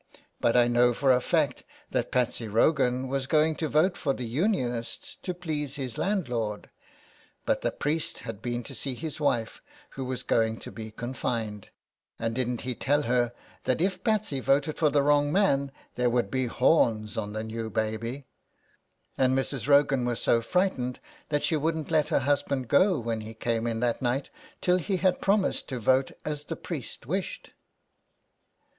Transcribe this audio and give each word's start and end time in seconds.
But 0.39 0.57
I 0.57 0.67
know 0.67 0.95
for 0.95 1.11
a 1.13 1.21
fact 1.21 1.61
that 1.91 2.11
Patsy 2.11 2.47
Rogan 2.47 3.07
was 3.07 3.27
going 3.27 3.53
to 3.57 3.67
vote 3.69 3.95
for 3.95 4.13
the 4.15 4.25
Unionist 4.25 5.21
to 5.21 5.31
please 5.35 5.75
his 5.75 5.95
landlord, 5.95 6.71
but 7.45 7.61
the 7.61 7.71
priest 7.71 8.17
had 8.25 8.41
been 8.41 8.63
to 8.63 8.73
see 8.73 8.95
his 8.95 9.19
wife, 9.19 9.61
who 9.91 10.03
was 10.03 10.23
going 10.23 10.57
to 10.61 10.71
be 10.71 10.89
confined, 10.89 11.69
and 12.17 12.33
didn't 12.33 12.61
he 12.61 12.73
tell 12.73 13.03
her 13.03 13.31
that 13.65 13.79
if 13.79 14.03
Patsy 14.03 14.39
voted 14.39 14.79
for 14.79 14.89
the 14.89 15.03
wrong 15.03 15.31
man 15.31 15.71
there 15.93 16.09
would 16.09 16.31
be 16.31 16.47
horns 16.47 17.15
on 17.15 17.33
the 17.33 17.43
new 17.43 17.69
baby, 17.69 18.25
and 19.19 19.37
Mrs. 19.37 19.67
Rogan 19.67 20.03
was 20.03 20.19
so 20.19 20.41
frightened 20.41 20.99
that 21.29 21.43
she 21.43 21.55
wouldn't 21.55 21.91
let 21.91 22.09
her 22.09 22.21
husband 22.21 22.67
go 22.67 22.97
when 22.97 23.21
he 23.21 23.35
came 23.35 23.67
in 23.67 23.81
that 23.81 24.01
night 24.01 24.31
till 24.61 24.77
he 24.77 24.97
had 24.97 25.21
promised 25.21 25.67
to 25.67 25.77
vote 25.77 26.09
as 26.25 26.45
the 26.45 26.55
priest 26.55 27.05
wished." 27.05 27.53